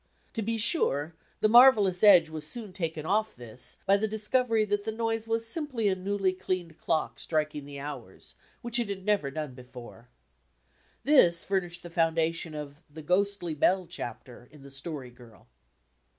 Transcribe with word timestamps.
To 0.33 0.41
be 0.41 0.57
sure, 0.57 1.13
the 1.41 1.47
marvellous 1.47 2.01
edge 2.03 2.31
was 2.31 2.47
soon 2.47 2.73
taken 2.73 3.05
off 3.05 3.35
this 3.35 3.77
by 3.85 3.97
the 3.97 4.07
discovery 4.07 4.65
that 4.65 4.83
the 4.83 4.91
noise 4.91 5.27
was 5.27 5.47
simply 5.47 5.87
a 5.89 5.93
newly 5.95 6.33
cleaned 6.33 6.79
clock 6.79 7.19
striking 7.19 7.65
the 7.65 7.79
hours, 7.79 8.33
which 8.63 8.79
it 8.79 8.89
had 8.89 9.05
never 9.05 9.29
done 9.29 9.53
before. 9.53 10.09
This 11.03 11.45
fiunished 11.45 11.81
the 11.83 11.91
foundadon 11.91 12.55
of 12.55 12.81
the 12.89 13.03
"Ghosdy 13.03 13.53
Bell" 13.53 13.85
chapter 13.85 14.49
in 14.51 14.63
The 14.63 14.71
Story 14.71 15.11
Girl. 15.11 15.47